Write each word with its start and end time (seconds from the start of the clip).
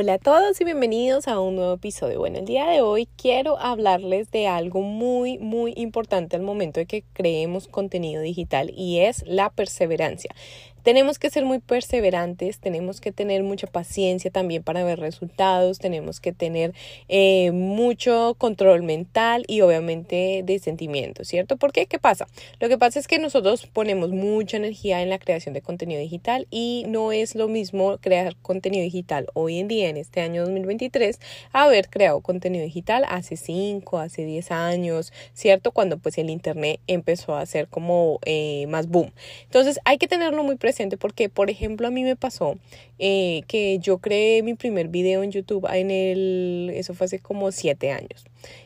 Hola 0.00 0.14
a 0.14 0.18
todos 0.18 0.58
y 0.62 0.64
bienvenidos 0.64 1.28
a 1.28 1.38
un 1.40 1.56
nuevo 1.56 1.74
episodio. 1.74 2.20
Bueno, 2.20 2.38
el 2.38 2.46
día 2.46 2.66
de 2.66 2.80
hoy 2.80 3.06
quiero 3.18 3.58
hablarles 3.58 4.30
de 4.30 4.46
algo 4.46 4.80
muy, 4.80 5.36
muy 5.36 5.74
importante 5.76 6.36
al 6.36 6.42
momento 6.42 6.80
de 6.80 6.86
que 6.86 7.04
creemos 7.12 7.68
contenido 7.68 8.22
digital 8.22 8.72
y 8.74 9.00
es 9.00 9.22
la 9.26 9.50
perseverancia. 9.50 10.34
Tenemos 10.82 11.18
que 11.18 11.30
ser 11.30 11.44
muy 11.44 11.58
perseverantes, 11.58 12.58
tenemos 12.58 13.00
que 13.00 13.12
tener 13.12 13.42
mucha 13.42 13.66
paciencia 13.66 14.30
también 14.30 14.62
para 14.62 14.82
ver 14.82 14.98
resultados, 14.98 15.78
tenemos 15.78 16.20
que 16.20 16.32
tener 16.32 16.72
eh, 17.08 17.50
mucho 17.52 18.34
control 18.38 18.82
mental 18.82 19.44
y 19.46 19.60
obviamente 19.60 20.42
de 20.44 20.58
sentimientos, 20.58 21.28
¿cierto? 21.28 21.56
¿Por 21.56 21.72
qué? 21.72 21.86
¿Qué 21.86 21.98
pasa? 21.98 22.26
Lo 22.58 22.68
que 22.68 22.78
pasa 22.78 22.98
es 22.98 23.06
que 23.06 23.18
nosotros 23.18 23.66
ponemos 23.66 24.10
mucha 24.10 24.56
energía 24.56 25.02
en 25.02 25.10
la 25.10 25.18
creación 25.18 25.52
de 25.52 25.60
contenido 25.60 26.00
digital 26.00 26.46
y 26.50 26.84
no 26.88 27.12
es 27.12 27.34
lo 27.34 27.48
mismo 27.48 27.98
crear 27.98 28.36
contenido 28.36 28.82
digital 28.82 29.26
hoy 29.34 29.58
en 29.58 29.68
día, 29.68 29.88
en 29.88 29.96
este 29.96 30.20
año 30.22 30.42
2023, 30.42 31.20
haber 31.52 31.90
creado 31.90 32.20
contenido 32.20 32.64
digital 32.64 33.04
hace 33.08 33.36
5, 33.36 33.98
hace 33.98 34.24
10 34.24 34.50
años, 34.50 35.12
¿cierto? 35.34 35.72
Cuando 35.72 35.98
pues 35.98 36.16
el 36.18 36.30
Internet 36.30 36.80
empezó 36.86 37.34
a 37.34 37.44
ser 37.44 37.68
como 37.68 38.18
eh, 38.24 38.66
más 38.68 38.88
boom. 38.88 39.12
Entonces 39.44 39.78
hay 39.84 39.98
que 39.98 40.08
tenerlo 40.08 40.42
muy 40.42 40.56
presente 40.56 40.69
porque, 40.96 41.28
por 41.28 41.50
ejemplo, 41.50 41.88
a 41.88 41.90
mí 41.90 42.02
me 42.02 42.16
pasó 42.16 42.56
eh, 42.98 43.42
que 43.48 43.78
yo 43.78 43.98
creé 43.98 44.42
mi 44.42 44.54
primer 44.54 44.88
video 44.88 45.22
en 45.22 45.30
YouTube 45.30 45.66
en 45.72 45.90
el, 45.90 46.72
eso 46.74 46.94
fue 46.94 47.06
hace 47.06 47.18
como 47.18 47.52
siete 47.52 47.90
años. 47.90 48.24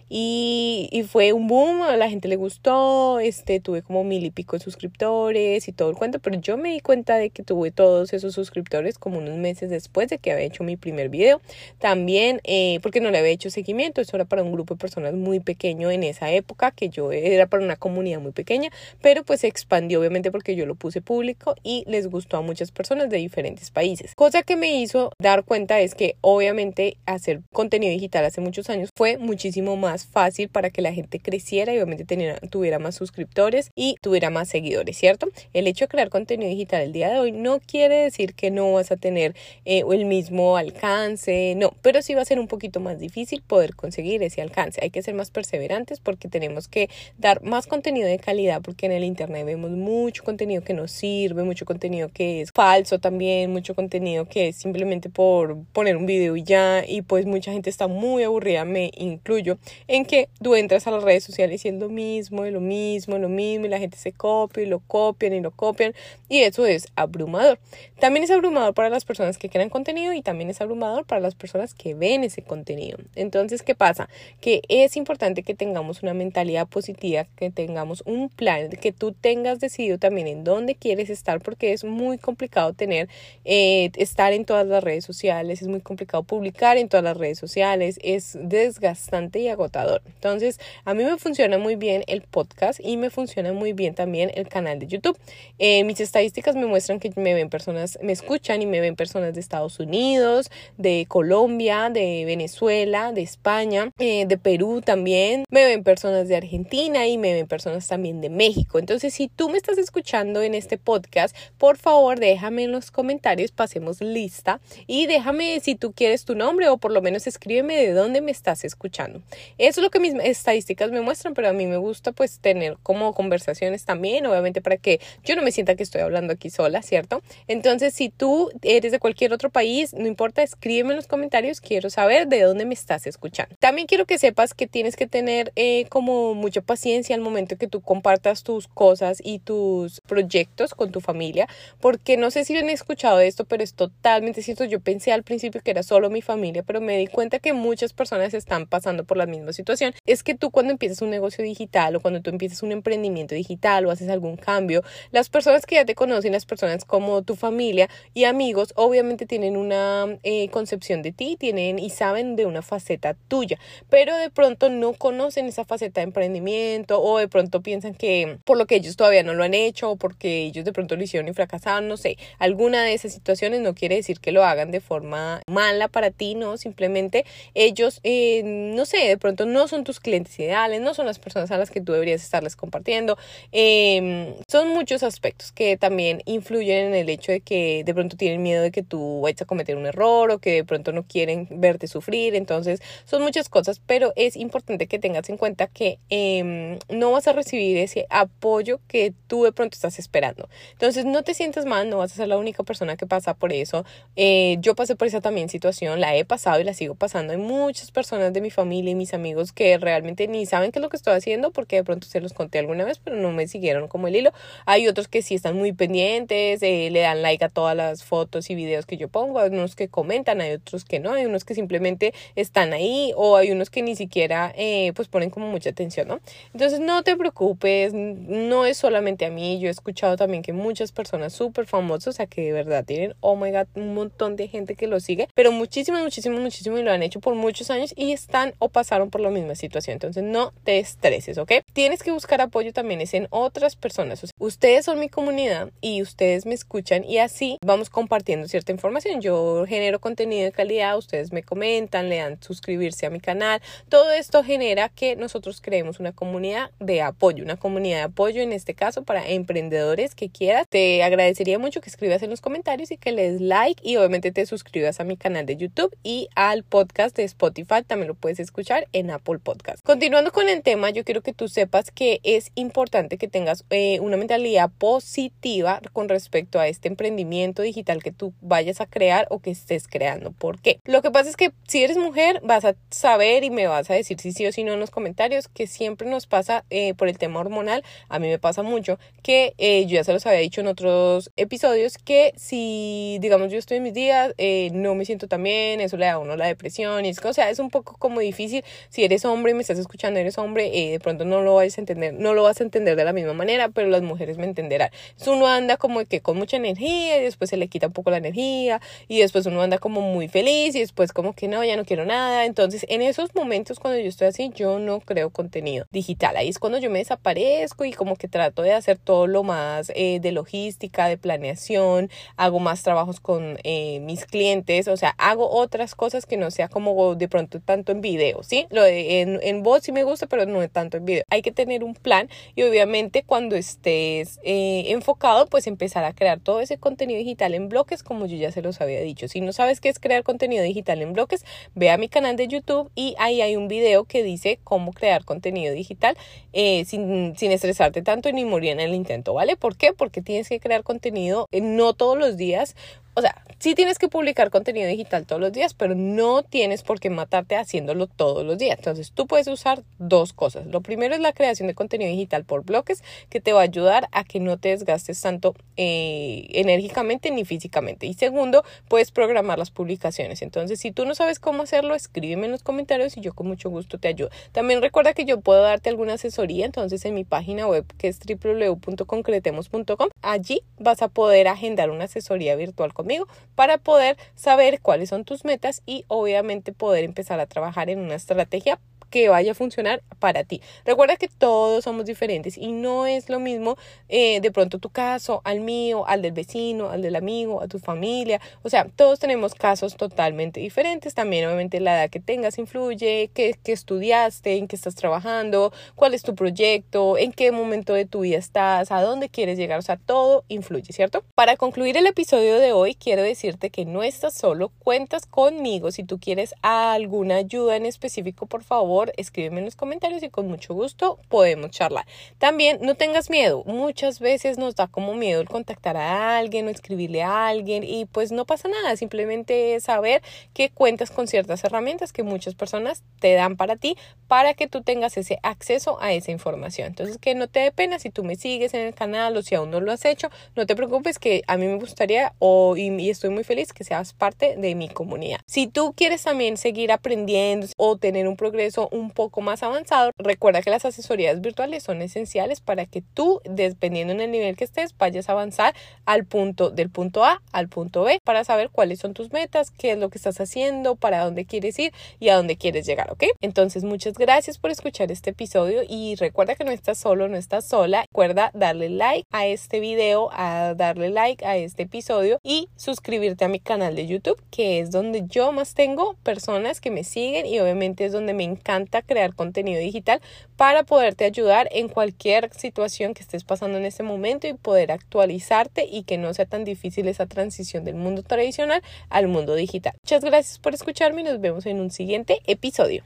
Y, 0.09 0.89
y, 0.93 1.03
fue 1.05 1.33
un 1.33 1.47
boom, 1.47 1.83
a 1.83 1.97
la 1.97 2.11
gente 2.11 2.29
le 2.29 2.37
gustó, 2.37 3.21
este, 3.21 3.59
tuve 3.61 3.83
como 3.83 4.05
mil 4.05 4.25
y 4.25 4.31
pico 4.31 4.57
de 4.57 4.63
suscriptores 4.63 5.67
y 5.67 5.73
todo 5.73 5.91
el 5.91 5.97
cuento, 5.97 6.19
pero 6.19 6.39
yo 6.39 6.57
me 6.57 6.71
di 6.73 6.81
cuenta 6.81 7.17
de 7.17 7.31
que 7.31 7.43
tuve 7.43 7.71
todos 7.71 8.13
esos 8.13 8.35
suscriptores 8.35 8.99
como 8.99 9.19
unos 9.19 9.37
meses 9.39 9.71
después 9.71 10.09
de 10.09 10.19
que 10.19 10.33
había 10.33 10.45
hecho 10.45 10.63
mi 10.63 10.77
primer 10.77 11.09
video. 11.09 11.41
También, 11.79 12.41
eh, 12.45 12.81
porque 12.83 13.01
no 13.01 13.11
le 13.11 13.19
había 13.19 13.31
hecho 13.31 13.51
seguimiento, 13.51 14.01
eso 14.01 14.17
era 14.17 14.25
para 14.25 14.43
un 14.43 14.53
grupo 14.53 14.75
de 14.75 14.79
personas 14.79 15.15
muy 15.15 15.41
pequeño 15.41 15.91
en 15.91 16.03
esa 16.03 16.31
época, 16.31 16.71
que 16.71 16.91
yo 16.91 17.11
era 17.13 17.47
para 17.47 17.65
una 17.65 17.77
comunidad 17.77 18.21
muy 18.21 18.33
pequeña, 18.33 18.71
pero 19.01 19.25
pues 19.25 19.41
se 19.41 19.47
expandió 19.47 20.01
obviamente 20.01 20.31
porque 20.31 20.57
yo 20.57 20.67
lo 20.67 20.75
puse 20.75 21.01
público 21.01 21.55
y 21.63 21.85
les 21.87 22.09
gustó 22.09 22.37
a 22.37 22.43
muchas 22.43 22.73
personas 22.73 23.11
de 23.11 23.17
diferentes 23.19 23.71
países. 23.71 24.15
Cosa 24.15 24.43
que 24.43 24.57
me 24.57 24.81
hizo 24.81 25.13
dar 25.19 25.45
cuenta 25.45 25.81
es 25.81 25.95
que 25.95 26.17
obviamente 26.21 26.97
hacer 27.07 27.41
contenido 27.53 27.93
digital 27.93 28.25
hace 28.25 28.41
muchos 28.41 28.71
años 28.71 28.91
fue 28.95 29.19
muchísimo 29.19 29.77
más 29.77 29.94
fácil 30.07 30.49
para 30.49 30.71
que 30.71 30.83
la 30.83 30.93
gente 30.93 31.21
creciera 31.21 31.73
y 31.73 31.77
obviamente 31.77 32.05
tuviera 32.51 32.79
más 32.79 32.97
suscriptores 32.97 33.71
y 33.75 33.97
tuviera 34.01 34.31
más 34.31 34.49
seguidores, 34.49 34.97
¿cierto? 34.97 35.29
El 35.53 35.67
hecho 35.67 35.85
de 35.85 35.89
crear 35.89 36.09
contenido 36.09 36.51
digital 36.51 36.83
el 36.83 36.93
día 36.93 37.11
de 37.11 37.19
hoy 37.19 37.33
no 37.33 37.61
quiere 37.61 37.97
decir 37.97 38.35
que 38.35 38.51
no 38.51 38.73
vas 38.73 38.91
a 38.91 38.97
tener 38.97 39.35
eh, 39.65 39.85
el 39.89 40.05
mismo 40.07 40.57
alcance, 40.57 41.55
no, 41.57 41.75
pero 41.83 42.03
sí 42.03 42.15
va 42.15 42.23
a 42.23 42.25
ser 42.25 42.41
un 42.41 42.49
poquito 42.49 42.81
más 42.81 42.99
difícil 42.99 43.43
poder 43.43 43.77
conseguir 43.77 44.23
ese 44.23 44.43
alcance. 44.43 44.81
Hay 44.83 44.91
que 44.91 45.03
ser 45.03 45.15
más 45.15 45.31
perseverantes 45.31 46.01
porque 46.01 46.29
tenemos 46.29 46.69
que 46.69 46.91
dar 47.19 47.43
más 47.43 47.67
contenido 47.67 48.09
de 48.09 48.19
calidad 48.19 48.61
porque 48.63 48.87
en 48.87 48.93
el 48.93 49.05
internet 49.05 49.47
vemos 49.47 49.71
mucho 49.71 50.25
contenido 50.25 50.63
que 50.63 50.75
nos 50.75 50.91
sirve, 50.91 51.45
mucho 51.45 51.65
contenido 51.65 52.09
que 52.13 52.41
es 52.41 52.51
falso 52.51 52.99
también, 52.99 53.53
mucho 53.53 53.75
contenido 53.75 54.27
que 54.27 54.49
es 54.49 54.57
simplemente 54.57 55.11
por 55.11 55.65
poner 55.73 55.97
un 55.97 56.07
video 56.07 56.37
y 56.37 56.43
ya 56.43 56.85
y 56.87 57.03
pues 57.03 57.27
mucha 57.27 57.53
gente 57.53 57.71
está 57.71 57.87
muy 57.87 58.23
aburrida, 58.23 58.65
me 58.65 58.91
incluyo 58.97 59.59
en 59.87 60.05
que 60.05 60.29
tú 60.43 60.55
entras 60.55 60.87
a 60.87 60.91
las 60.91 61.03
redes 61.03 61.25
sociales 61.25 61.65
y 61.65 61.69
es 61.69 61.75
lo 61.75 61.89
mismo, 61.89 62.47
y 62.47 62.51
lo 62.51 62.61
mismo, 62.61 63.19
lo 63.19 63.29
mismo, 63.29 63.67
y 63.67 63.69
la 63.69 63.79
gente 63.79 63.99
se 63.99 64.13
copia 64.13 64.63
y 64.63 64.67
lo 64.67 64.81
copian 64.81 65.35
y 65.35 65.41
lo 65.41 65.51
copian, 65.51 65.95
y 66.29 66.41
eso 66.41 66.67
es 66.67 66.89
abrumador. 66.97 67.59
También 67.99 68.25
es 68.25 68.31
abrumador 68.31 68.75
para 68.75 68.89
las 68.89 69.05
personas 69.05 69.39
que 69.39 69.49
crean 69.49 69.69
contenido 69.69 70.13
y 70.13 70.23
también 70.23 70.51
es 70.51 70.61
abrumador 70.61 71.05
para 71.05 71.21
las 71.21 71.35
personas 71.35 71.75
que 71.75 71.95
ven 71.95 72.25
ese 72.25 72.43
contenido. 72.43 72.99
Entonces, 73.15 73.63
¿qué 73.63 73.75
pasa? 73.75 74.09
Que 74.41 74.63
es 74.69 74.97
importante 74.97 75.43
que 75.43 75.55
tengamos 75.55 76.03
una 76.03 76.15
mentalidad 76.15 76.67
positiva, 76.67 77.27
que 77.37 77.51
tengamos 77.51 78.03
un 78.07 78.31
plan, 78.31 78.71
que 78.71 78.93
tú 78.93 79.13
tengas 79.13 79.61
decidido 79.61 79.99
también 79.99 80.27
en 80.27 80.45
dónde 80.45 80.75
quieres 80.75 81.11
estar, 81.11 81.41
porque 81.41 81.73
es 81.73 81.85
muy 81.85 82.19
complicado 82.19 82.73
tener, 82.73 83.09
eh, 83.45 83.91
estar 83.97 84.33
en 84.33 84.45
todas 84.45 84.67
las 84.67 84.83
redes 84.83 85.05
sociales, 85.05 85.63
es 85.63 85.69
muy 85.69 85.81
complicado 85.81 86.23
publicar 86.23 86.79
en 86.79 86.89
todas 86.89 87.05
las 87.05 87.17
redes 87.17 87.39
sociales, 87.39 87.99
es 88.03 88.39
desgastante 88.41 89.41
y 89.41 89.49
agotador 89.49 89.74
entonces, 90.07 90.61
a 90.85 90.95
mí 90.95 91.05
me 91.05 91.19
funciona 91.19 91.59
muy 91.59 91.77
bien 91.77 92.05
el 92.07 92.23
podcast 92.23 92.81
y 92.83 92.97
me 92.97 93.11
funciona 93.11 93.53
muy 93.53 93.73
bien 93.73 93.95
también 93.95 94.31
el 94.35 94.49
canal 94.49 94.79
de 94.79 94.87
YouTube. 94.87 95.19
Eh, 95.59 95.85
mis 95.85 96.01
estadísticas 96.01 96.55
me 96.55 96.67
muestran 96.67 97.01
que 97.01 97.13
me 97.17 97.35
ven 97.35 97.49
personas, 97.49 97.99
me 98.03 98.13
escuchan 98.13 98.63
y 98.63 98.67
me 98.67 98.81
ven 98.81 98.97
personas 98.97 99.35
de 99.35 99.41
Estados 99.41 99.81
Unidos, 99.81 100.51
de 100.77 101.07
Colombia, 101.09 101.91
de 101.91 102.25
Venezuela, 102.25 103.13
de 103.13 103.23
España, 103.23 103.91
eh, 103.99 104.27
de 104.27 104.39
Perú 104.39 104.81
también. 104.85 105.45
Me 105.51 105.65
ven 105.65 105.83
personas 105.83 106.29
de 106.29 106.37
Argentina 106.37 107.07
y 107.07 107.19
me 107.19 107.35
ven 107.35 107.47
personas 107.47 107.87
también 107.89 108.21
de 108.21 108.31
México. 108.31 108.79
Entonces, 108.79 109.15
si 109.15 109.29
tú 109.29 109.49
me 109.49 109.57
estás 109.57 109.79
escuchando 109.79 110.43
en 110.43 110.55
este 110.55 110.79
podcast, 110.79 111.37
por 111.59 111.77
favor, 111.77 112.19
déjame 112.21 112.65
en 112.65 112.73
los 112.73 112.91
comentarios, 112.91 113.53
pasemos 113.53 114.01
lista 114.01 114.61
y 114.87 115.07
déjame 115.07 115.61
si 115.61 115.75
tú 115.75 115.93
quieres 115.93 116.25
tu 116.25 116.35
nombre 116.35 116.69
o 116.69 116.79
por 116.79 116.93
lo 116.93 117.03
menos 117.03 117.27
escríbeme 117.27 117.77
de 117.77 117.93
dónde 117.93 118.21
me 118.21 118.31
estás 118.31 118.65
escuchando. 118.65 119.23
Eso 119.67 119.81
es 119.81 119.85
lo 119.85 119.91
que 119.91 119.99
mis 119.99 120.13
estadísticas 120.15 120.91
me 120.91 121.01
muestran, 121.01 121.33
pero 121.33 121.49
a 121.49 121.55
mí 121.55 121.67
me 121.67 121.79
gusta 121.79 122.13
pues 122.13 122.39
tener 122.39 122.77
como 122.83 123.15
conversaciones 123.15 123.87
también, 123.87 124.27
obviamente 124.27 124.61
para 124.61 124.77
que 124.77 125.01
yo 125.25 125.37
no 125.37 125.43
me 125.43 125.53
sienta 125.53 125.75
que 125.75 125.83
estoy 125.83 126.03
hablando 126.03 126.35
aquí 126.35 126.51
sola, 126.51 126.83
¿cierto? 126.83 127.23
Entonces, 127.49 127.95
si 127.95 128.11
tú 128.11 128.51
eres 128.61 128.93
de 128.93 128.99
cualquier 128.99 129.33
otro 129.33 129.49
país, 129.49 129.95
no 129.95 130.07
importa, 130.07 130.43
escríbeme 130.43 130.91
en 130.91 130.97
los 130.97 131.07
comentarios, 131.07 131.63
quiero 131.63 131.89
saber 131.89 132.29
de 132.29 132.43
dónde 132.43 132.67
me 132.67 132.75
estás 132.75 133.07
escuchando. 133.07 133.57
También 133.59 133.87
quiero 133.87 134.05
que 134.05 134.19
sepas 134.19 134.53
que 134.53 134.67
tienes 134.67 134.97
que 134.97 135.07
tener 135.07 135.51
eh, 135.57 135.87
como 135.89 136.35
mucha 136.35 136.61
paciencia 136.61 137.17
al 137.17 137.23
momento 137.23 137.57
que 137.57 137.67
tú 137.67 137.81
compartas 137.81 138.43
tus 138.43 138.69
cosas 138.69 139.23
y 139.25 139.39
tus 139.39 140.03
proyectos 140.03 140.75
con 140.75 140.93
tu 140.93 141.01
familia, 141.01 141.49
porque 141.81 142.19
no 142.19 142.31
sé 142.31 142.45
si 142.45 142.55
han 142.55 142.69
escuchado 142.69 143.21
esto, 143.21 143.47
pero 143.47 143.63
es 143.63 143.73
totalmente 143.73 144.43
cierto. 144.43 144.65
Yo 144.65 144.81
pensé 144.81 145.13
al 145.13 145.23
principio 145.23 145.63
que 145.63 145.71
era 145.71 145.83
solo 145.83 146.11
mi 146.11 146.21
familia, 146.21 146.63
pero 146.63 146.83
me 146.83 146.99
di 146.99 147.07
cuenta 147.07 147.39
que 147.39 147.55
muchas 147.55 147.95
personas 147.95 148.35
están 148.35 148.67
pasando 148.67 149.05
por 149.05 149.17
las 149.17 149.27
mismas 149.27 149.54
situación 149.55 149.95
es 150.05 150.23
que 150.23 150.35
tú 150.35 150.51
cuando 150.51 150.73
empiezas 150.73 151.01
un 151.01 151.09
negocio 151.09 151.43
digital 151.43 151.97
o 151.97 152.01
cuando 152.01 152.21
tú 152.21 152.29
empiezas 152.29 152.63
un 152.63 152.73
emprendimiento 152.73 153.35
digital 153.35 153.87
o 153.87 153.91
haces 153.91 154.11
algún 154.11 154.37
cambio, 154.37 154.83
las 155.11 155.31
personas 155.31 155.65
que 155.65 155.77
ya 155.77 155.87
te 155.87 155.95
conocen, 155.95 156.33
las 156.33 156.45
personas 156.45 156.85
como 156.85 157.23
tu 157.23 157.37
familia 157.37 157.89
y 158.13 158.25
amigos, 158.25 158.73
obviamente 158.77 159.25
tienen 159.27 159.57
una 159.57 160.19
eh, 160.23 160.49
concepción 160.51 161.01
de 161.01 161.13
ti, 161.13 161.37
tienen 161.39 161.79
y 161.79 161.91
saben 161.91 162.37
de 162.37 162.47
una 162.47 162.61
faceta 162.61 163.17
tuya, 163.29 163.59
pero 163.89 164.17
de 164.17 164.31
pronto 164.31 164.69
no 164.69 164.93
conocen 164.93 165.47
esa 165.47 165.65
faceta 165.65 166.01
de 166.01 166.05
emprendimiento 166.05 167.01
o 167.01 167.19
de 167.19 167.29
pronto 167.29 167.63
piensan 167.63 167.95
que 167.95 168.39
por 168.45 168.59
lo 168.59 168.67
que 168.67 168.77
ellos 168.77 168.97
todavía 168.97 169.23
no 169.23 169.35
lo 169.35 169.45
han 169.45 169.55
hecho 169.55 169.91
o 169.91 169.97
porque 169.97 170.45
ellos 170.45 170.65
de 170.65 170.73
pronto 170.73 170.97
lo 170.97 171.03
hicieron 171.03 171.29
y 171.29 171.33
fracasaron, 171.33 171.89
no 171.89 171.97
sé, 171.97 172.19
alguna 172.39 172.83
de 172.83 172.95
esas 172.95 173.13
situaciones 173.13 173.61
no 173.61 173.75
quiere 173.75 173.97
decir 173.97 174.21
que 174.21 174.33
lo 174.33 174.45
hagan 174.45 174.71
de 174.71 174.81
forma 174.81 175.43
mala 175.47 175.89
para 175.89 176.11
ti, 176.11 176.35
no, 176.35 176.57
simplemente 176.57 177.25
ellos, 177.55 178.01
eh, 178.03 178.43
no 178.45 178.85
sé, 178.85 178.99
de 179.09 179.19
pronto 179.19 179.44
no 179.47 179.69
son 179.69 179.85
tus 179.85 180.01
clientes 180.01 180.39
ideales, 180.39 180.81
no 180.81 180.95
son 180.95 181.07
las 181.07 181.19
personas 181.19 181.51
a 181.51 181.59
las 181.59 181.71
que 181.71 181.81
tú 181.81 181.93
deberías 181.93 182.23
estarles 182.23 182.57
compartiendo. 182.57 183.19
Em, 183.53 184.35
son 184.49 184.69
muchos 184.69 185.03
aspectos 185.03 185.53
que 185.53 185.77
también 185.77 186.23
influyen 186.27 186.87
en 186.87 186.95
el 186.95 187.09
hecho 187.09 187.33
de 187.33 187.41
que 187.41 187.83
de 187.85 187.95
pronto 187.95 188.17
tienen 188.17 188.43
miedo 188.43 188.63
de 188.63 188.71
que 188.71 188.83
tú 188.83 189.21
vayas 189.23 189.43
a 189.43 189.45
cometer 189.45 189.77
un 189.77 189.87
error 189.87 190.31
o 190.31 190.39
que 190.39 190.53
de 190.53 190.65
pronto 190.65 190.93
no 190.93 191.05
quieren 191.05 191.49
verte 191.51 191.87
sufrir. 191.87 192.35
Entonces, 192.35 192.81
son 193.05 193.23
muchas 193.23 193.49
cosas, 193.49 193.81
pero 193.87 194.13
es 194.17 194.37
importante 194.37 194.87
que 194.87 194.99
tengas 194.99 195.29
en 195.29 195.37
cuenta 195.37 195.67
que 195.67 195.99
em, 196.11 196.79
no 196.89 197.13
vas 197.13 197.27
a 197.29 197.33
recibir 197.33 197.77
ese 197.79 198.07
apoyo 198.11 198.81
que 198.89 199.13
tú 199.27 199.45
de 199.45 199.53
pronto 199.53 199.75
estás 199.75 199.99
esperando. 199.99 200.49
Entonces, 200.73 201.05
no 201.05 201.23
te 201.23 201.35
sientas 201.35 201.65
mal, 201.67 201.89
no 201.91 201.99
vas 201.99 202.13
a 202.13 202.17
ser 202.17 202.29
la 202.29 202.37
única 202.37 202.63
persona 202.63 202.97
que 202.97 203.07
pasa 203.07 203.35
por 203.35 203.53
eso. 203.53 203.85
Eh, 204.17 204.57
yo 204.61 204.75
pasé 204.75 204.97
por 204.97 205.09
esa 205.09 205.21
también 205.21 205.49
situación, 205.49 206.01
la 206.01 206.17
he 206.17 206.25
pasado 206.25 206.61
y 206.61 206.65
la 206.65 206.75
sigo 206.75 206.95
pasando. 206.95 207.33
Hay 207.33 207.39
muchas 207.39 207.91
personas 207.91 208.33
de 208.33 208.41
mi 208.41 208.51
familia 208.51 208.93
y 208.93 208.95
mis 208.95 209.15
amigos 209.15 209.34
que 209.53 209.79
realmente 209.79 210.27
ni 210.29 210.47
saben 210.47 210.73
qué 210.73 210.79
es 210.79 210.83
lo 210.83 210.89
que 210.89 210.97
estoy 210.97 211.15
haciendo 211.15 211.51
porque 211.51 211.77
de 211.77 211.85
pronto 211.85 212.07
se 212.07 212.21
los 212.21 212.33
conté 212.33 212.59
alguna 212.59 212.85
vez, 212.85 212.99
pero 212.99 213.17
no 213.17 213.33
me 213.33 213.47
siguieron 213.47 213.89
como 213.89 214.09
el 214.09 214.17
hilo. 214.17 214.33
Hay 214.67 214.89
otros 214.89 215.09
que 215.09 215.23
sí 215.23 215.35
están 215.35 215.57
muy 215.57 215.73
pendientes, 215.73 216.63
eh, 216.63 216.89
le 216.91 217.01
dan 217.01 217.23
like 217.23 217.45
a 217.45 217.49
todas 217.49 217.77
las 217.77 218.05
fotos 218.05 218.51
y 218.51 218.55
videos 218.55 218.87
que 218.87 218.97
yo 218.97 219.09
pongo, 219.09 219.39
hay 219.39 219.51
unos 219.51 219.77
que 219.77 219.89
comentan, 219.89 220.41
hay 220.41 220.53
otros 220.53 220.85
que 220.85 221.01
no, 221.01 221.13
hay 221.13 221.27
unos 221.27 221.45
que 221.45 221.55
simplemente 221.55 222.15
están 222.37 222.73
ahí 222.73 223.13
o 223.17 223.37
hay 223.37 223.51
unos 223.51 223.71
que 223.71 223.83
ni 223.83 223.97
siquiera 223.97 224.53
eh, 224.57 224.93
pues 224.95 225.09
ponen 225.09 225.31
como 225.31 225.49
mucha 225.49 225.71
atención, 225.71 226.09
¿no? 226.09 226.21
Entonces 226.53 226.81
no 226.81 227.03
te 227.03 227.17
preocupes, 227.17 227.93
no 227.95 228.67
es 228.67 228.77
solamente 228.77 229.27
a 229.27 229.31
mí, 229.31 229.59
yo 229.59 229.69
he 229.69 229.71
escuchado 229.71 230.17
también 230.17 230.43
que 230.43 230.53
muchas 230.53 230.93
personas 230.93 231.33
súper 231.33 231.67
famosas, 231.67 232.09
o 232.09 232.13
sea 232.13 232.27
que 232.27 232.43
de 232.43 232.53
verdad 232.53 232.85
tienen, 232.85 233.15
oh 233.21 233.37
my 233.37 233.51
god, 233.51 233.67
un 233.75 233.95
montón 233.95 234.37
de 234.37 234.49
gente 234.49 234.75
que 234.75 234.87
lo 234.87 235.01
sigue, 235.01 235.29
pero 235.35 235.53
muchísimo, 235.53 235.99
muchísimo, 235.99 236.39
muchísimo 236.39 236.79
y 236.79 236.83
lo 236.83 236.93
han 236.93 237.03
hecho 237.03 237.21
por 237.21 237.35
muchos 237.35 237.71
años 237.71 237.93
y 237.97 238.13
están 238.13 238.55
o 238.59 238.69
pasaron 238.69 239.11
por 239.11 239.21
la 239.25 239.31
misma 239.31 239.55
situación. 239.55 239.95
Entonces 239.95 240.23
no 240.23 240.53
te 240.65 240.79
estreses, 240.79 241.39
¿ok? 241.39 241.53
Tienes 241.73 242.03
que 242.03 242.13
buscar 242.13 242.41
apoyo 242.41 242.73
también 242.73 243.01
es 243.01 243.15
en 243.15 243.27
otras 243.31 243.77
personas. 243.77 244.25
ustedes 244.39 244.85
son 244.85 245.01
mi 245.01 245.09
comunidad 245.09 245.71
y 245.81 246.03
ustedes 246.03 246.47
me 246.47 246.55
escuchan 246.55 247.05
y 247.05 247.19
así 247.19 247.59
vamos 247.65 247.91
compartiendo 247.91 248.49
cierta 248.49 248.73
información. 248.73 249.21
Yo 249.21 249.65
genero 249.67 249.99
contenido 249.99 250.45
de 250.45 250.53
calidad, 250.53 250.97
ustedes 250.97 251.33
me 251.33 251.43
comentan, 251.43 252.09
le 252.09 252.19
dan 252.19 252.43
suscribirse 252.43 253.07
a 253.07 253.11
mi 253.11 253.21
canal. 253.21 253.61
Todo 253.89 254.13
esto 254.13 254.45
genera 254.45 254.89
que 254.89 255.17
nosotros 255.17 255.61
creemos 255.61 256.01
una 256.01 256.13
comunidad 256.13 256.71
de 256.79 257.03
apoyo, 257.03 257.45
una 257.45 257.57
comunidad 257.57 257.99
de 257.99 258.05
apoyo 258.05 258.43
en 258.43 258.53
este 258.53 258.75
caso 258.75 259.03
para 259.03 259.29
emprendedores 259.29 260.15
que 260.15 260.31
quieras. 260.31 260.67
Te 260.69 261.03
agradecería 261.03 261.59
mucho 261.59 261.81
que 261.81 261.91
escribas 261.91 262.23
en 262.23 262.31
los 262.31 262.41
comentarios 262.41 262.91
y 262.91 262.97
que 262.97 263.13
le 263.13 263.33
des 263.33 263.41
like 263.41 263.83
y 263.87 263.97
obviamente 263.97 264.33
te 264.33 264.47
suscribas 264.47 265.01
a 265.01 265.05
mi 265.05 265.17
canal 265.17 265.47
de 265.47 265.57
YouTube 265.57 265.95
y 266.03 266.29
al 266.35 266.63
podcast 266.63 267.17
de 267.17 267.25
Spotify. 267.25 267.83
También 267.87 268.09
lo 268.09 268.15
puedes 268.15 268.41
escuchar 268.41 268.87
en 268.93 269.11
Apple 269.15 269.39
Podcast. 269.39 269.83
Continuando 269.85 270.33
con 270.33 270.49
el 270.49 270.63
tema, 270.63 270.91
yo 270.91 271.05
quiero 271.05 271.23
que 271.23 271.33
tú 271.33 271.49
sepas 271.49 271.91
que 271.91 272.21
es 272.23 272.51
importante 272.55 273.19
que 273.19 273.29
tengas 273.29 273.65
eh, 273.71 274.01
una 274.01 274.17
mentalidad 274.17 274.71
positiva 274.79 275.81
con 275.93 276.09
respecto 276.09 276.61
a 276.61 276.69
este 276.69 276.89
emprendimiento 276.89 277.63
digital 277.63 278.03
que 278.03 278.13
tú 278.13 278.35
vayas 278.41 278.81
a 278.81 278.87
crear 278.87 279.27
o 279.31 279.41
que 279.41 279.51
estés 279.51 279.89
creando. 279.89 280.33
¿Por 280.33 280.61
qué? 280.61 280.81
Lo 280.85 281.03
que 281.03 281.11
pasa 281.11 281.31
es 281.31 281.37
que 281.37 281.53
si 281.67 281.83
eres 281.83 281.97
mujer 281.97 282.41
vas 282.43 282.65
a 282.65 282.75
saber 282.91 283.45
y 283.45 283.51
me 283.51 283.67
vas 283.67 283.91
a 283.91 283.95
decir 283.95 284.21
si 284.21 284.33
sí 284.33 284.47
o 284.47 284.53
si 284.53 284.65
no 284.65 284.75
en 284.75 284.81
los 284.81 284.91
comentarios 284.91 285.49
que 285.49 285.67
siempre 285.67 286.09
nos 286.09 286.27
pasa 286.27 286.65
eh, 286.71 286.95
por 286.95 287.09
el 287.09 287.19
tema 287.19 287.41
hormonal. 287.41 287.85
A 288.09 288.19
mí 288.19 288.29
me 288.29 288.39
pasa 288.39 288.63
mucho 288.63 288.99
que 289.23 289.55
eh, 289.59 289.87
yo 289.87 289.95
ya 289.95 290.05
se 290.05 290.13
los 290.13 290.27
había 290.27 290.41
dicho 290.41 290.61
en 290.61 290.67
otros 290.67 291.31
episodios 291.37 291.99
que 291.99 292.33
si 292.37 293.19
digamos 293.21 293.51
yo 293.51 293.59
estoy 293.59 293.79
en 293.79 293.85
mis 293.85 293.95
días 293.95 294.35
no 294.73 294.95
me 294.95 295.05
siento 295.05 295.29
tan 295.29 295.43
bien, 295.43 295.81
eso 295.81 295.97
le 295.97 296.07
da 296.07 296.13
a 296.13 296.19
uno 296.19 296.37
la 296.37 296.47
depresión 296.47 297.05
y 297.05 297.11
es, 297.11 297.25
o 297.25 297.33
sea, 297.33 297.51
es 297.51 297.59
un 297.59 297.71
poco 297.71 297.97
como 297.99 298.21
difícil 298.21 298.65
si 298.89 299.04
eres 299.05 299.25
hombre 299.25 299.53
y 299.53 299.55
me 299.55 299.63
estás 299.63 299.79
escuchando, 299.79 300.21
eres 300.21 300.39
hombre, 300.39 300.71
eh, 300.73 300.93
de 300.93 301.01
pronto 301.01 301.25
no 301.25 301.43
lo 301.43 301.55
vas 301.55 301.77
a 301.79 301.81
entender, 301.81 302.15
no 302.15 302.35
lo 302.35 302.43
vas 302.43 302.61
a 302.61 302.65
entender 302.65 302.97
de 302.97 303.05
la 303.05 303.13
misma 303.13 303.33
manera, 303.33 303.69
pero 303.69 303.89
las 303.89 304.03
mujeres 304.03 304.39
me 304.39 304.45
entenderán. 304.45 304.91
uno 305.27 305.47
anda 305.47 305.77
como 305.77 306.05
que 306.05 306.21
con 306.21 306.37
mucha 306.37 306.57
energía 306.57 307.19
y 307.19 307.23
después 307.23 307.51
se 307.51 307.57
le 307.57 307.69
quita 307.69 307.89
un 307.89 307.93
poco 307.93 308.11
la 308.11 308.19
energía 308.19 308.81
y 309.09 309.19
después 309.21 309.47
uno 309.47 309.63
anda 309.63 309.79
como 309.79 310.01
muy 310.01 310.29
feliz 310.29 310.75
y 310.75 310.81
después 310.81 311.13
como 311.13 311.33
que 311.35 311.49
no, 311.49 311.65
ya 311.65 311.77
no 311.77 311.85
quiero 311.85 312.05
nada. 312.05 312.45
Entonces, 312.45 312.87
en 312.89 313.03
esos 313.03 313.35
momentos 313.35 313.81
cuando 313.81 313.99
yo 314.01 314.09
estoy 314.09 314.29
así, 314.29 314.51
yo 314.55 314.79
no 314.79 315.01
creo 315.01 315.31
contenido 315.31 315.87
digital. 315.91 316.37
Ahí 316.37 316.49
es 316.49 316.59
cuando 316.59 316.79
yo 316.79 316.91
me 316.91 316.99
desaparezco 316.99 317.85
y 317.85 317.93
como 317.93 318.17
que 318.17 318.29
trato 318.29 318.63
de 318.63 318.73
hacer 318.73 318.99
todo 318.99 319.27
lo 319.27 319.43
más 319.43 319.93
eh, 319.95 320.19
de 320.21 320.33
logística, 320.33 321.09
de 321.09 321.17
planeación, 321.19 322.11
hago 322.37 322.61
más 322.61 322.83
trabajos 322.83 323.21
con 323.21 323.59
eh, 323.65 324.01
mis 324.01 324.25
clientes, 324.27 324.89
o 324.89 324.97
sea, 324.97 325.15
hago 325.19 325.51
otras 325.51 325.95
cosas 325.95 326.27
que 326.27 326.37
no 326.37 326.51
sea 326.51 326.69
como 326.69 327.15
de 327.15 327.29
pronto 327.29 327.61
tanto 327.61 327.93
en 327.93 328.01
video, 328.01 328.43
¿sí? 328.43 328.67
En, 328.85 329.41
en 329.43 329.63
voz 329.63 329.83
sí 329.83 329.93
me 329.93 330.05
gusta, 330.05 330.27
pero 330.27 330.47
no 330.47 330.67
tanto 330.69 330.97
en 330.97 331.05
video. 331.05 331.25
Hay 331.31 331.43
que 331.43 331.53
tener 331.53 331.85
un 331.85 331.95
plan 331.95 332.29
y 332.55 332.63
obviamente 332.63 333.23
cuando 333.23 333.57
estés 333.57 334.41
eh, 334.43 334.85
enfocado, 334.89 335.47
pues 335.47 335.67
empezar 335.67 336.05
a 336.05 336.13
crear 336.13 336.41
todo 336.41 336.61
ese 336.61 336.79
contenido 336.79 337.19
digital 337.19 337.55
en 337.55 337.69
bloques, 337.69 338.03
como 338.03 338.27
yo 338.27 338.37
ya 338.37 338.53
se 338.53 338.63
los 338.63 338.81
había 338.81 339.01
dicho. 339.01 339.29
Si 339.29 339.41
no 339.41 339.53
sabes 339.53 339.81
qué 339.81 339.89
es 339.89 339.99
crear 339.99 340.23
contenido 340.23 340.63
digital 340.63 341.03
en 341.03 341.13
bloques, 341.13 341.45
ve 341.75 341.91
a 341.91 341.99
mi 341.99 342.09
canal 342.09 342.37
de 342.37 342.49
YouTube 342.49 342.91
y 342.95 343.15
ahí 343.19 343.41
hay 343.41 343.57
un 343.57 343.69
video 343.69 344.05
que 344.05 344.23
dice 344.23 344.59
cómo 344.65 344.93
crear 344.93 345.25
contenido 345.25 345.75
digital 345.75 346.17
eh, 346.53 346.85
sin, 346.85 347.37
sin 347.37 347.53
estresarte 347.53 348.03
tanto 348.03 348.31
ni 348.33 348.45
morir 348.45 348.73
en 348.73 348.81
el 348.81 348.95
intento, 348.95 349.35
¿vale? 349.35 349.57
¿Por 349.57 349.77
qué? 349.77 349.93
Porque 349.93 350.23
tienes 350.23 350.49
que 350.49 350.61
crear 350.61 350.83
contenido 350.83 351.49
eh, 351.53 351.61
no 351.61 351.95
todos 351.95 352.19
los 352.19 352.37
días 352.37 352.75
o 353.15 353.21
sea, 353.21 353.43
sí 353.59 353.75
tienes 353.75 353.99
que 353.99 354.09
publicar 354.09 354.51
contenido 354.51 354.89
digital 354.89 355.25
todos 355.25 355.41
los 355.41 355.53
días, 355.53 355.73
pero 355.73 355.95
no 355.95 356.43
tienes 356.43 356.83
por 356.83 357.01
qué 357.01 357.11
matarte 357.11 357.57
haciéndolo 357.57 358.07
todos 358.07 358.45
los 358.45 358.59
días. 358.59 358.79
Entonces, 358.79 359.13
tú 359.13 359.27
puedes 359.27 359.47
usar 359.47 359.83
dos 359.99 360.33
cosas. 360.33 360.67
Lo 360.67 360.81
primero 360.81 361.15
es 361.15 361.21
la 361.21 361.33
creación 361.33 361.69
de 361.69 361.75
contenido 361.75 362.11
digital 362.11 362.45
por 362.45 362.65
bloques, 362.65 363.03
que 363.31 363.41
te 363.41 363.53
va 363.53 363.61
a 363.61 363.65
ayudar 363.65 364.09
a 364.13 364.25
que 364.25 364.41
no 364.41 364.59
te 364.59 364.71
desgastes 364.71 365.21
tanto 365.21 365.55
eh, 365.77 366.47
enérgicamente 366.51 367.31
ni 367.31 367.45
físicamente. 367.45 368.07
Y 368.07 368.15
segundo, 368.15 368.65
puedes 368.89 369.13
programar 369.13 369.59
las 369.59 369.71
publicaciones. 369.71 370.43
Entonces, 370.43 370.81
si 370.81 370.91
tú 370.91 371.07
no 371.07 371.15
sabes 371.15 371.39
cómo 371.39 371.63
hacerlo, 371.63 371.95
escríbeme 371.95 372.47
en 372.47 372.53
los 372.53 372.63
comentarios 372.63 373.17
y 373.17 373.21
yo 373.21 373.33
con 373.33 373.47
mucho 373.47 373.71
gusto 373.71 373.99
te 373.99 374.09
ayudo. 374.09 374.31
También 374.53 374.83
recuerda 374.83 375.15
que 375.15 375.25
yo 375.25 375.41
puedo 375.41 375.63
darte 375.63 375.89
alguna 375.89 376.15
asesoría, 376.15 376.67
entonces 376.67 377.05
en 377.05 377.15
mi 377.15 377.25
página 377.25 377.67
web 377.69 377.85
que 377.97 378.09
es 378.09 378.19
www.concretemos.com, 378.19 380.09
allí 380.23 380.63
vas 380.79 381.03
a 381.03 381.09
poder 381.09 381.49
agendar 381.49 381.91
una 381.91 382.05
asesoría 382.05 382.57
virtual 382.57 382.93
con 382.93 383.04
conmigo 383.05 383.29
para 383.55 383.77
poder 383.77 384.17
saber 384.35 384.81
cuáles 384.81 385.11
son 385.11 385.25
tus 385.25 385.45
metas 385.45 385.83
y 385.85 386.07
obviamente 386.09 386.73
poder 386.73 387.05
empezar 387.05 387.39
a 387.39 387.47
trabajar 387.47 387.91
en 387.91 387.99
una 387.99 388.15
estrategia 388.15 388.81
que 389.15 389.29
vaya 389.29 389.53
a 389.53 389.55
funcionar 389.55 390.03
para 390.19 390.43
ti. 390.43 390.61
Recuerda 390.85 391.17
que 391.17 391.29
todos 391.29 391.85
somos 391.85 392.05
diferentes 392.05 392.59
y 392.59 392.73
no 392.73 393.07
es 393.07 393.29
lo 393.29 393.39
mismo 393.39 393.77
eh, 394.09 394.41
de 394.41 394.51
pronto 394.51 394.81
tu 394.81 394.91
caso 394.91 395.41
al 395.45 395.61
mío, 395.61 396.05
al 396.09 396.21
del 396.21 396.33
vecino, 396.33 396.91
al 396.91 397.01
del 397.01 397.15
amigo, 397.15 397.63
a 397.63 397.69
tu 397.69 397.79
familia. 397.79 398.41
O 398.65 398.69
sea, 398.71 398.89
todos 398.97 399.21
tenemos 399.21 399.55
casos 399.55 399.97
totalmente 399.97 400.59
diferentes. 400.59 401.15
También 401.15 401.47
obviamente 401.47 401.79
la 401.79 401.95
edad 401.97 402.11
que 402.11 402.19
tengas 402.19 402.59
influye, 402.59 403.31
qué, 403.33 403.55
qué 403.63 403.71
estudiaste, 403.71 404.57
en 404.57 404.67
qué 404.67 404.75
estás 404.75 404.97
trabajando, 404.97 405.73
cuál 405.95 406.13
es 406.13 406.25
tu 406.25 406.35
proyecto, 406.35 407.17
en 407.17 407.33
qué 407.33 407.53
momento 407.53 407.95
de 407.95 408.07
tu 408.07 408.23
vida 408.23 408.39
estás, 408.39 408.91
a 408.91 409.01
dónde 409.01 409.29
quieres 409.29 409.59
llegar. 409.59 409.79
O 409.79 409.83
sea, 409.83 409.97
todo 409.97 410.43
influye, 410.49 410.93
¿cierto? 410.93 411.23
Para 411.37 411.57
concluir 411.57 411.97
el 411.97 412.09
episodio 412.09 412.59
de 412.59 412.73
hoy, 412.73 412.97
quiero 412.97 413.23
decirte 413.23 413.71
que 413.71 413.85
no 413.85 414.03
estás 414.03 414.35
solo, 414.35 414.73
cuentas 414.81 415.25
conmigo. 415.25 415.93
Si 415.93 416.03
tú 416.03 416.19
quieres 416.19 416.53
alguna 416.63 417.37
ayuda 417.37 417.77
en 417.77 417.87
específico, 417.87 418.47
por 418.47 418.65
favor, 418.65 419.04
escríbeme 419.17 419.59
en 419.59 419.67
los 419.67 419.77
comentarios 419.77 420.23
y 420.23 420.31
con 420.31 420.49
mucho 420.49 420.75
gusto 420.75 421.19
podemos 421.29 421.71
charlar. 421.71 422.07
También 422.39 422.79
no 422.81 422.95
tengas 422.95 423.31
miedo. 423.31 423.63
Muchas 423.65 424.21
veces 424.21 424.59
nos 424.59 424.75
da 424.75 424.87
como 424.87 425.15
miedo 425.15 425.41
el 425.41 425.49
contactar 425.49 425.97
a 425.97 426.37
alguien 426.39 426.67
o 426.67 426.71
escribirle 426.71 427.23
a 427.23 427.49
alguien 427.49 427.85
y 427.85 428.07
pues 428.07 428.33
no 428.33 428.45
pasa 428.45 428.69
nada. 428.69 428.97
Simplemente 428.97 429.79
saber 429.81 430.23
que 430.53 430.71
cuentas 430.71 431.11
con 431.11 431.27
ciertas 431.27 431.65
herramientas 431.65 432.13
que 432.13 432.23
muchas 432.23 432.55
personas 432.55 433.03
te 433.21 433.35
dan 433.35 433.57
para 433.57 433.77
ti 433.77 433.97
para 434.29 434.55
que 434.55 434.67
tú 434.67 434.83
tengas 434.83 435.17
ese 435.17 435.39
acceso 435.43 435.99
a 436.01 436.13
esa 436.13 436.31
información. 436.31 436.89
Entonces 436.89 437.19
que 437.19 437.35
no 437.35 437.49
te 437.49 437.61
dé 437.61 437.73
pena 437.73 437.99
si 437.99 438.11
tú 438.11 438.25
me 438.25 438.37
sigues 438.37 438.75
en 438.75 438.81
el 438.81 438.95
canal 438.95 439.37
o 439.37 439.43
si 439.43 439.55
aún 439.55 439.71
no 439.71 439.81
lo 439.81 439.93
has 439.93 440.05
hecho, 440.05 440.31
no 440.57 440.67
te 440.67 440.77
preocupes 440.77 441.19
que 441.19 441.43
a 441.47 441.57
mí 441.57 441.67
me 441.67 441.77
gustaría 441.77 442.35
o, 442.39 442.77
y 442.77 443.11
estoy 443.11 443.31
muy 443.31 443.45
feliz 443.45 443.73
que 443.73 443.85
seas 443.85 444.13
parte 444.13 444.57
de 444.57 444.75
mi 444.75 444.89
comunidad. 444.89 445.41
Si 445.47 445.67
tú 445.67 445.95
quieres 445.97 446.23
también 446.23 446.57
seguir 446.57 446.93
aprendiendo 446.93 447.67
o 447.77 447.97
tener 447.97 448.29
un 448.29 448.37
progreso 448.37 448.84
un 448.91 449.11
poco 449.11 449.41
más 449.41 449.63
avanzado, 449.63 450.11
recuerda 450.19 450.63
que 450.63 450.71
las 450.71 450.85
asesorías 450.85 451.41
virtuales 451.41 451.83
son 451.83 452.03
esenciales 452.03 452.61
para 452.61 452.87
que 452.87 453.03
tú, 453.03 453.41
dependiendo 453.45 454.13
en 454.13 454.21
el 454.21 454.31
nivel 454.31 454.57
que 454.57 454.65
estés, 454.65 454.97
vayas 454.97 455.29
a 455.29 455.33
avanzar 455.33 455.75
al 456.07 456.25
punto 456.25 456.71
del 456.71 456.91
punto 456.91 457.25
A 457.25 457.43
al 457.53 457.69
punto 457.69 458.03
B 458.03 458.19
para 458.25 458.45
saber 458.45 458.71
cuáles 458.71 458.99
son 458.99 459.15
tus 459.15 459.33
metas, 459.33 459.71
qué 459.71 459.93
es 459.93 459.99
lo 459.99 460.09
que 460.09 460.19
estás 460.19 460.41
haciendo, 460.41 460.97
para 460.97 461.25
dónde 461.25 461.45
quieres 461.45 461.79
ir 461.79 461.93
y 462.19 462.29
a 462.29 462.37
dónde 462.37 462.57
quieres 462.57 462.87
llegar, 462.87 463.11
¿ok? 463.13 463.25
Entonces, 463.41 463.85
muchas 463.85 464.15
gracias 464.15 464.59
por 464.59 464.71
escuchar 464.71 465.11
este 465.13 465.31
episodio 465.31 465.83
y 465.89 466.15
recuerda 466.17 466.55
que 466.55 466.65
no 466.65 466.71
estás 466.71 466.99
solo, 466.99 467.29
no 467.29 467.37
estás 467.37 467.67
sola. 467.67 468.03
Recuerda 468.03 468.51
darle 468.55 468.89
like 468.89 469.27
a 469.31 469.47
este 469.47 469.81
video, 469.81 470.31
a 470.33 470.75
darle 470.75 471.11
like 471.11 471.45
a 471.45 471.57
este 471.57 471.85
episodio 471.85 472.39
y 472.43 472.69
suscribirte 472.77 473.45
a 473.45 473.49
mi 473.49 473.61
canal 473.61 473.97
de 473.97 474.07
YouTube, 474.07 474.43
que 474.51 474.81
es 474.81 474.91
donde 474.91 475.25
yo 475.27 475.53
más 475.53 475.75
tengo 475.75 476.15
personas 476.23 476.81
que 476.81 476.91
me 476.91 477.05
siguen 477.05 477.47
y 477.47 477.61
obviamente 477.61 478.05
es 478.05 478.13
donde 478.13 478.35
me 478.35 478.45
encanta 478.75 479.03
crear 479.03 479.35
contenido 479.35 479.81
digital 479.81 480.21
para 480.57 480.85
poderte 480.85 481.25
ayudar 481.25 481.69
en 481.73 481.89
cualquier 481.89 482.53
situación 482.55 483.15
que 483.15 483.23
estés 483.23 483.45
pasando 483.45 483.79
en 483.79 483.85
este 483.85 484.03
momento 484.03 484.47
y 484.47 484.55
poder 484.55 484.93
actualizarte 484.93 485.87
y 485.91 486.03
que 486.05 486.19
no 486.19 486.33
sea 486.35 486.47
tan 486.47 486.65
difícil 486.65 487.09
esa 487.09 487.27
transición 487.27 487.85
del 487.85 487.95
mundo 487.95 488.23
tradicional 488.23 488.83
al 489.09 489.29
mundo 489.29 489.55
digital. 489.55 489.95
Muchas 490.03 490.25
gracias 490.25 490.59
por 490.59 490.75
escucharme 490.75 491.23
y 491.23 491.25
nos 491.25 491.41
vemos 491.41 491.67
en 491.67 491.81
un 491.81 491.91
siguiente 491.91 492.41
episodio. 492.47 493.03